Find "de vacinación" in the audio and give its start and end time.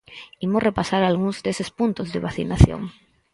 2.13-2.81